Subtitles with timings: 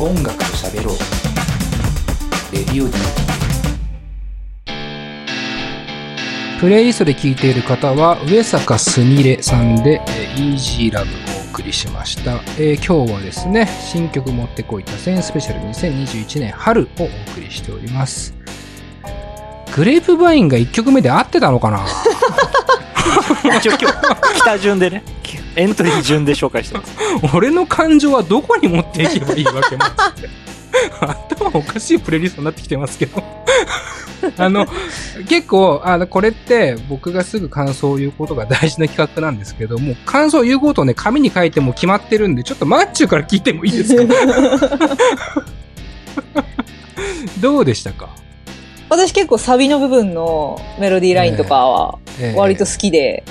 [0.00, 0.96] 音楽と喋ろう。
[2.52, 2.94] レディオ D
[6.60, 10.00] プレイリストで聴いている方は上坂すみれさんで
[10.36, 11.14] 「イージーラブ」を
[11.46, 18.34] お送りしました、えー今日はですね新曲持ってこい多選スペシャル2021年春をお送りしております。
[19.74, 21.84] グレープバインが1曲目で合ってたのかな？
[23.58, 23.96] 一応今日、
[24.36, 25.02] 北順でね、
[25.56, 26.94] エントリー順で紹介してます。
[27.34, 29.76] 俺の感情はどこに持っていけばいいわけ？
[31.00, 33.22] 頭おかしいプレイリストになってきてますけど。
[34.38, 34.66] あの
[35.28, 44.02] 結構あのこれって僕がすぐ感想を言うことが大事な企画なんですけどもう感想を言うことをね紙に書いても決まってるんでちょっとマッチュから聞いてもいいですか？
[47.40, 48.08] どうでしたか、
[48.88, 53.24] 私結構サビの部分のメロディーラインとかはえー割と好きで、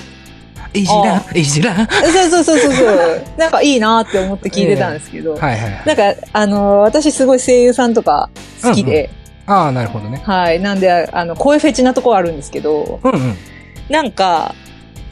[0.73, 5.81] いじらいじらはそうそうそうそうそう、 なんかいいなって思って聞いてたんですけど、いはいはい。
[5.85, 8.29] なんか、あの、私すごい声優さんとか
[8.63, 9.09] 好きで、
[9.45, 10.21] ああなるほどね。
[10.23, 10.59] はい。
[10.59, 13.37] なんで、あの、声フェチなとこあるんですけど、うんうん。
[13.89, 14.55] なんか、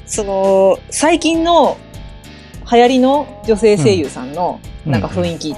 [0.06, 1.78] その、最近の
[2.72, 4.92] 流行りの女性声優さんの、うん。
[4.92, 5.56] なんか雰囲気っ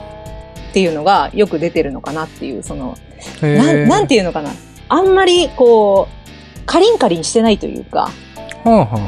[0.73, 2.97] ていうのがよく出てるのかなっていう、その、
[3.41, 4.49] へなん、なんてていうのかな。
[4.89, 8.09] あんまり、こう、カリンカリンしてないというか、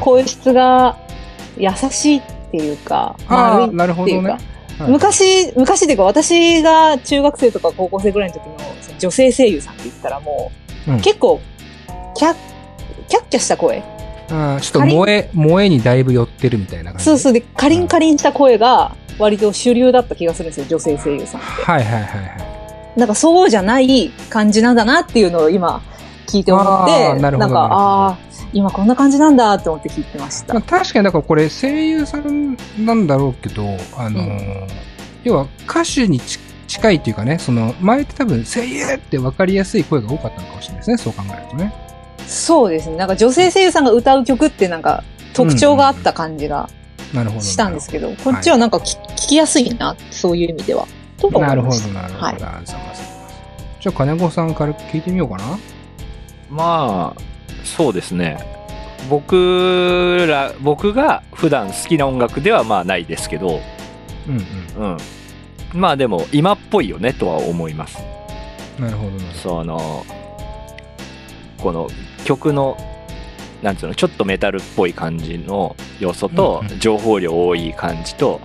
[0.00, 0.96] 声質が
[1.56, 8.56] 優しいっていうか、丸いなるほどねっていうか、はい昔、昔っていうか私が中学生とか高校生ぐらいの時の
[8.98, 10.52] 女性声優さんって言ったらも
[10.86, 11.40] う、うん結構、
[12.14, 12.36] キャッ、
[13.08, 13.82] キャッキャした声。
[14.28, 17.04] ちょっと萌え、萌えにだいぶ寄ってるみたいな感じ。
[17.04, 21.62] そうそうで、カリンカリンした声が割と主流だった気がするんですよ、女性声優さんって。
[21.62, 22.06] はいはいはいは
[22.96, 22.98] い。
[22.98, 25.82] なんかそうじゃない感じなんだなっていうのを今
[26.26, 28.18] 聞いて思って、なるほどんか、ああ、
[28.56, 30.54] 今こんな感じなんだって思って聞いてました。
[30.54, 33.62] まあ、確かにだからこれ声優さんなんだろうけど、
[33.96, 34.66] あのー
[35.24, 41.74] 要は歌手にち近いっていうかね、その前って多分声優って分かりやすい声が多かったのかもしれないですね、そう考えるとね。
[42.26, 42.96] そうですね。
[42.96, 45.02] なんか女性声優さんが歌う曲ってなんか
[45.34, 46.70] 特徴があった感じが
[47.12, 47.42] なるほど。
[47.42, 50.86] したんですけど、こっちはなんか聞聞きやすいな、そういう意味では。
[51.18, 52.24] と思いまなるほど、なるほど。
[52.26, 52.36] はい。
[52.38, 55.58] じゃあ、金子さんから聞いてみようかな。
[56.48, 57.35] まあ、
[57.66, 58.38] そうですね。
[59.10, 63.60] 僕ら、僕が普段好きな音楽ではまあないですけど、
[64.28, 64.98] うんうん。
[65.74, 67.98] まあでも、今っぽいよねとは思います。
[68.78, 68.84] うん。
[68.84, 70.06] なるほど、その、
[71.58, 71.88] この
[72.24, 72.76] 曲の、
[73.62, 78.40] なんつうの、ちょっとメタルっぽい感じの要素とうんう、ん情報量多い感じと、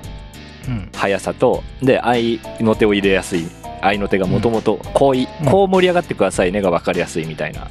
[0.67, 0.73] ど。
[0.73, 0.89] うん。
[0.93, 3.47] 速さと、で、合いの手を入れやすい。
[3.81, 7.67] 合いの手がもともと、こうい、うんこう盛り上がってくださいねが分かりやすいみたいな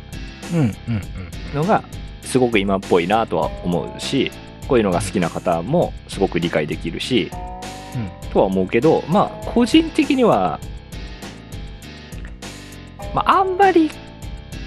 [0.53, 1.03] うん、うん、うん。
[1.55, 1.83] のが、
[2.22, 4.31] すごく今っぽいなとは思うし、
[4.69, 7.31] こういうのが好きな方もすごく理解できるし、
[7.94, 10.60] うんとは思うけど、まあ、個人的には、
[13.15, 13.91] まあ、あんまり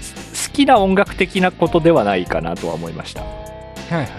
[0.00, 3.22] す好きな音楽的なことではないかなとは思いました。
[3.22, 3.28] は
[3.90, 4.12] いはいはい。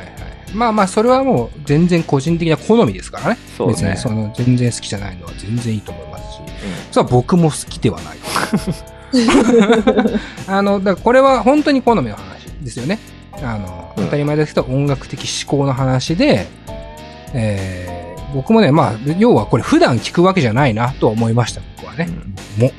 [0.54, 3.38] まあまあ、それはもう全然個人的な好みですからね。
[3.58, 3.98] そうね別に。
[3.98, 6.40] その全然好きじゃないのは全然いいと思いますし、
[6.92, 8.18] それは僕も好きではない。
[10.48, 12.35] あの、だからこれは本当に好みの話
[12.66, 13.00] ですよね。
[13.42, 16.48] あの、うん当たり前ですけど、音楽的思考の話で、
[17.34, 22.10] えー僕もね、まあ、要はこれ普段聞くわけじゃないなとは思いました、僕はね。
[22.58, 22.68] うも。
[22.68, 22.74] うん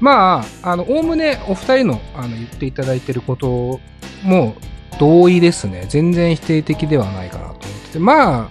[0.00, 3.78] まあ、あの、おおむねお二人のあの言っていただいてること
[4.22, 4.54] も
[4.98, 5.84] 同意ですね。
[5.90, 7.98] 全然否定的ではないかなと思ってて。
[7.98, 8.48] ま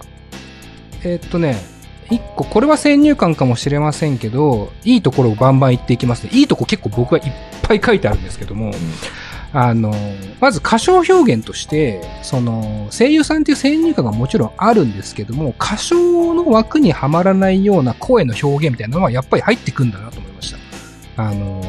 [1.02, 1.56] えーっとね、
[2.10, 6.30] 一個、これは先入観かもしれませんけど、いいところをバンバン言っていきますね。
[6.32, 7.32] いいとこ結構僕はいっ
[7.62, 8.72] ぱい書いてあるんですけども、
[9.52, 9.92] あの、
[10.40, 20.58] まず歌唱表現として、その、声優さんっていう先入観がもちろんあるんですけども、歌唱の枠にはまらないような声の表現みたいなのはやっぱり入ってくんだなと思いました。
[21.16, 21.62] あの、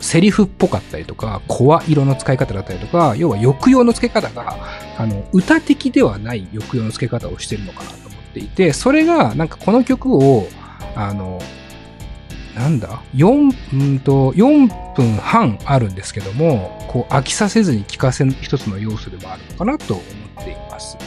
[0.00, 4.56] セリフっぽかったりとか、声色の使い方だったりとか、要は抑揚の付け方が、
[4.96, 10.48] あの、歌的ではない抑揚の付け方をしてるのかなと思っていて、それが、なんかこの曲を、
[10.96, 11.40] あの、
[12.58, 20.02] なんだ ?4、うんと、4分半あるんですけども、こう飽きさせずに聴かせる一つの要素でもあるのかなと思
[20.40, 20.98] っています。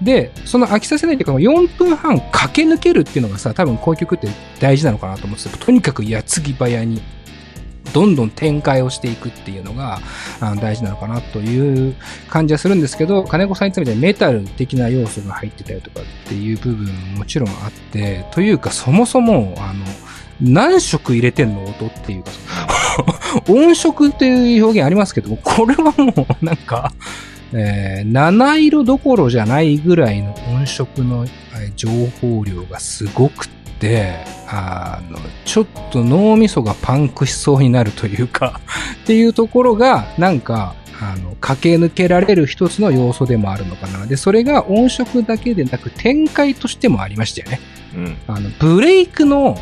[0.00, 4.28] で、その飽きさせないというか、4分半駆け抜けるっていうのがさ、多分こういう曲って
[4.60, 7.02] 大事なのかなと思ってて、とにかく矢継ぎ早に、
[7.92, 10.00] どんどん展開をしていくっていうのが
[10.60, 11.94] 大事なのかなという
[12.28, 19.84] 感じはするんですけど、金子さん言ってたみたいにメタル的な要素が入ってたりとかっていう部分ももちろんあって、というかそもそも、あの、
[20.40, 22.30] 何色入れてんの音っていうか、
[23.48, 26.92] 音色っていう表現ありますけども、これはもうなんか、
[27.52, 31.88] えー七色どころじゃないぐらいの音色のえー情
[32.20, 34.14] 報量がすごくって、て、
[34.48, 38.60] あの、ちょっと脳みそがパンクしそうになるというか、
[39.02, 44.06] っていうところが、なんか、あの、駆け抜けられる一つの要素でもあるのかな。
[44.06, 47.60] で、それが音色だけでなく展開としてもありましたよね。
[47.94, 48.16] うん。
[48.26, 49.58] あの、ブレイクの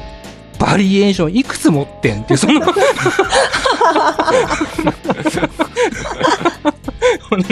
[0.62, 2.72] バリエーションいくつ持ってんってその、 なん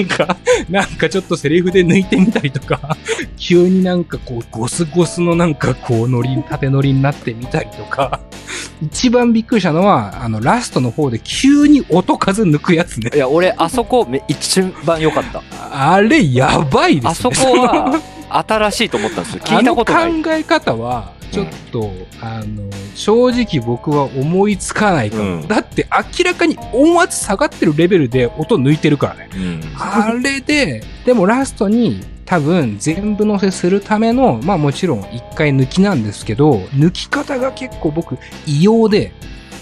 [0.06, 0.36] か、
[0.68, 2.96] なんかちょっとセリフで抜いてみたりとか、
[3.36, 8.20] 急になんかこう、ゴスゴスのなんかこう、ノリ、縦ノリになってみたりとか、
[8.80, 13.18] 一番びっくりしたのは、あの、ラストの方で急に音数抜くやつねい。
[13.18, 15.42] や、俺、あそこめ、一番良かった。
[15.72, 17.10] あれ、やばいですね。
[17.10, 18.00] あそこは、
[18.46, 19.40] 新しいと思ったんですよ。
[19.42, 20.04] 聞いたことない。
[20.04, 25.22] あの考え方は、ちょっと、あの、正直僕は思いつかないかも。
[25.22, 29.30] うんだって明らかに音圧下がってるレベルで音抜いてるからね。
[29.34, 29.60] うん。
[29.76, 39.12] あれで、でもラストに多分全部乗せするための、まあもちろん一回抜きなんですけど、抜き方が結構僕異様で、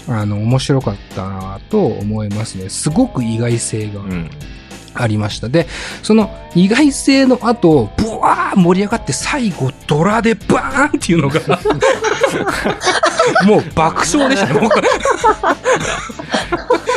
[0.07, 2.69] あの、面白かったなと思いますね。
[2.69, 4.29] すごく意外性がうん。
[5.01, 5.49] ありました。
[5.49, 5.67] で、
[6.03, 11.39] その意外性の後、ブワー盛り上がって最後ドラでバーンっていうのが、
[13.45, 14.69] もう爆笑でしたね。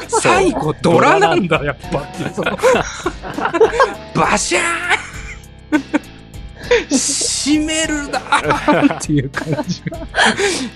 [0.09, 2.33] 最後ドラなんだ、やっぱっていう。
[4.15, 5.83] バシャーン
[6.89, 10.07] 閉めるだーっていう感じが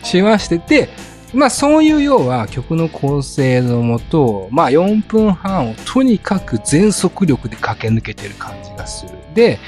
[0.02, 0.88] しましてて、
[1.36, 9.12] まあそういう要は曲の構成のもと、まあ4分半をとにかく全速力で駆け抜けてる感じがする。
[9.34, 9.58] で、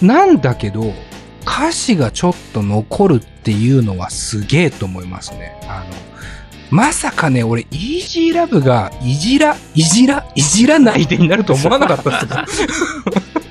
[0.00, 0.92] なんだけど、
[1.42, 5.58] 歌詞がちょっと残るっていうのはすげえと思いますね。
[5.66, 6.10] あの、
[6.70, 12.68] まさかね、俺、イージーラブが、いじら、いじら、いじらないでになると思わなかったですよ。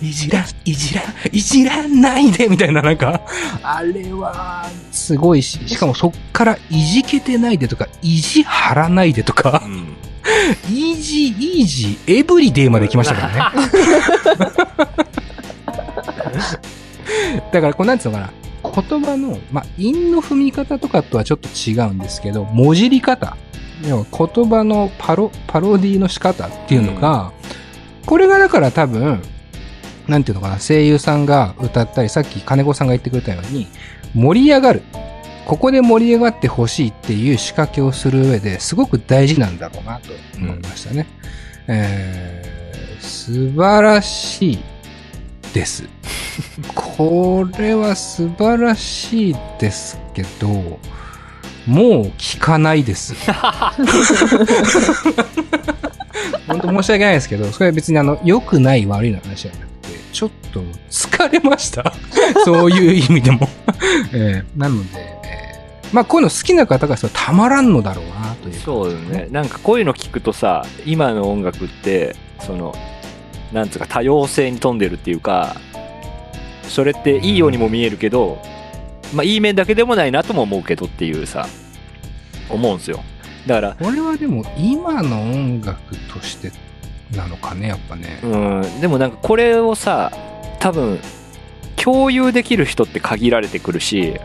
[0.00, 3.22] いじら、いじら、いじらないでみたいな、なんか、
[3.62, 9.96] あれは、すごいし、しかもそっから、いじけてないでとか、意地張らないでとかう、ん。
[10.70, 13.40] イージー、イージー、エブリデイまで来ましたからね。
[17.52, 18.32] だから、こう、なんつうのかな。
[18.70, 23.36] 言葉の、まあ、韻の踏み方とかとはちょっと違うんですけど、文字り方。
[23.86, 27.32] 要は言葉のパロ、パロディの仕方っていうのが、
[28.06, 29.22] これがだから多分、
[30.08, 33.66] なんていうのかな、声優さんが歌ったり、さっき金子さんが言ってくれたように、
[34.14, 34.82] 盛り上がる。
[35.46, 41.06] ここで盛り上がってほしいっていう仕掛けをする上ですごく大事なんだろうなと思いましたね。
[41.66, 44.58] えー、素晴らしい
[45.52, 45.88] です。
[46.74, 50.48] これは素晴らしいですけど、
[51.66, 53.14] もう聞かないです。
[56.46, 59.71] 本当申し訳ないですけど、それは別にあの、良くない悪いの話じゃなくて、
[60.12, 60.60] ちょっと
[60.90, 61.92] 疲れました。
[62.44, 63.48] そういう意味でも。
[64.12, 65.52] えーなので、えー
[65.92, 68.54] まあこういうの好きな方がしたまらんのだろうなという。
[68.54, 69.28] そうね。
[69.30, 72.74] なんかこういうの聞くとさ、今の音楽って、その、
[73.52, 75.54] なんつうか多様性に富んでるっていうか、
[76.66, 78.40] それっていいようにも見えるけど、
[79.12, 81.46] まあいい面だけでもないなとも思うけどっていうさ、
[82.48, 83.04] 思うんですよ。
[83.46, 86.50] だから、これはでも今の音楽として
[87.16, 88.20] なのかね、やっぱね。
[88.22, 90.12] うん、でもなんかこれをさ、
[90.58, 90.98] 多分、
[91.76, 94.20] 共有できる人って限られてくるし、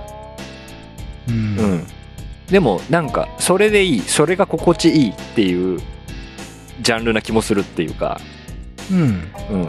[1.27, 1.87] うんうん。
[2.49, 5.79] でもなんか、それでいい、それが心地いいっていう、
[6.81, 8.21] ジャンルな気もするっていうか、
[8.91, 9.31] うん。
[9.49, 9.67] うん。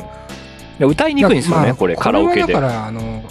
[0.78, 2.52] で歌いにくいんですよね、まあこれ、カラオケで。
[2.52, 3.24] だから、あの、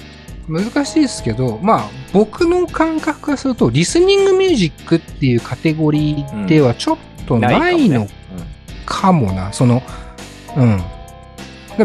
[0.48, 8.08] 難しいですけど、まあ、僕の感覚からすると、リスニングミュージックっていうカテゴリーではちょっとないの
[8.88, 9.84] かもな、その、
[10.56, 10.82] うん。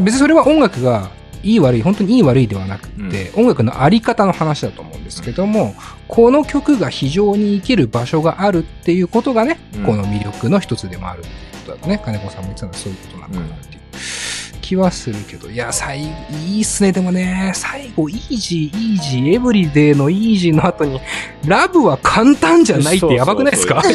[0.03, 1.11] 別にそれは音楽が
[1.43, 5.75] いい悪い、本当にいい悪いではなくて、音楽のあり方の話だと思うんですけども、
[6.09, 9.85] この曲が非常に生きる場所があるっていうことがね、うん。
[9.85, 11.35] この魅力の一つでもあるっていう
[11.67, 13.81] ことだとね、金子さんも言ってたのはそういうことなのかなっていう
[14.63, 16.03] 気はするけど、いや、最
[16.47, 21.01] いいっすね、でもね、最後、イージー、イージー、エブリデイのイージーの後に、
[21.45, 23.83] ラブは簡単じゃないってやばくないですか？
[23.91, 23.95] イー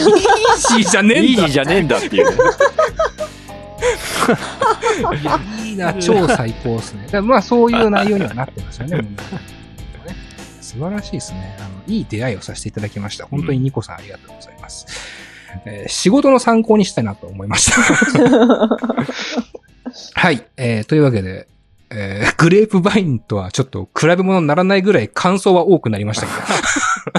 [0.78, 2.38] ジーじゃねえんだイージーじゃねえんだっていうね。
[4.32, 7.08] いや、いいな、 超最高ですね。
[7.12, 9.02] だ まあ、そういう内容にはなってますよね、
[10.62, 11.58] 素晴らしいですね。
[11.60, 13.26] あの、いい出会いをさせていただきました。
[13.26, 14.86] 本当にニコさんありがとうございます。
[15.66, 17.82] えー仕事の参考にしたいなと思いました。
[20.14, 20.46] はい。
[20.58, 21.48] えーというわけで、
[21.90, 27.18] えーグレープバインとはちょっと比べ物にならないぐらい感想は多くなりましたけど。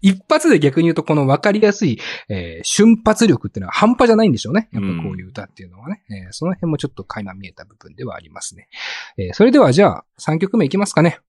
[0.00, 4.68] 一発で逆に言うとこの分かりやすい、えー瞬発力っていうのは半端じゃないんでしょうね。
[4.72, 6.02] やっぱこういう歌っていうのはね。
[6.10, 8.68] えーその辺もちょっと垣間見えた部分ではありますね。
[9.16, 11.20] えーそれではじゃあ3曲目いきますかね。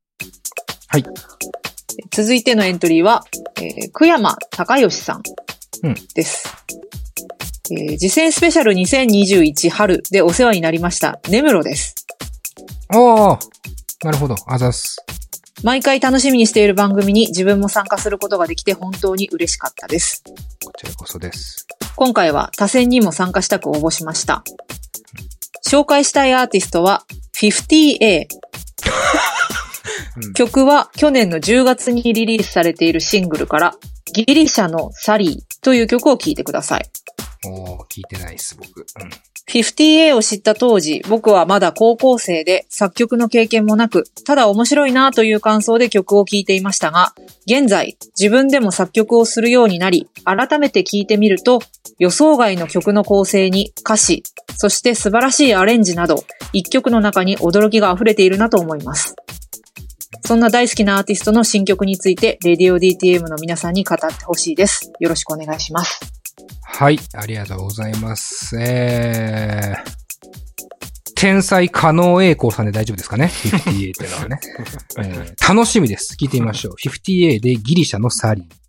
[0.88, 1.04] はい。
[2.12, 3.24] 続いてのエントリーは、
[3.58, 5.22] えー、久山隆義さん
[5.84, 6.48] うんです。
[7.72, 11.96] えー、次戦スペシャル2021春でお世話になりました、根室です。
[12.90, 13.40] ああ、
[14.04, 14.36] なるほど。
[14.48, 14.98] あざっす。
[15.64, 20.24] 毎回楽しみにしている番組に自分も参加することができて本当に嬉しかったです。
[20.66, 21.68] こちらこそです。
[21.96, 24.44] 今回は他戦にも参加したく応募しました。
[25.68, 27.04] 紹介したいアーティストは
[27.34, 28.26] 50A。
[30.18, 33.76] うん曲は去年の10月にリリースされているシングルから
[34.14, 36.86] ギリシャのサリーという曲を聴いてください。
[37.48, 38.82] おー、聞いてないっす、僕。
[38.82, 39.10] うん。
[39.52, 47.14] 50A を知った当時、僕はまだ高校生で作曲の経験もなく、ただ面白いなという感想で曲を聴いていましたが、
[47.46, 51.60] 現在自分でも作曲をするようになり、改めて聴いてみると、
[52.00, 54.24] 予想外の曲の構成に歌詞、
[54.56, 59.16] そして素晴らしいアレンジなど、一曲の中に驚きが溢れているなと思います。
[60.24, 64.94] そんな大好きなアーティストの新曲について、レディオ DTM の皆さんに語ってほしいです。
[65.02, 66.21] よろしくお願いします。
[66.64, 68.58] はい、ありがとうございます。
[68.60, 74.40] えー、天才可能栄光さんで大丈夫ですかね ?50A っていうのはね、
[74.98, 76.16] えー楽しみです。
[76.20, 76.76] 聞いてみましょう。
[76.76, 78.61] 50A でギリシャのサリー。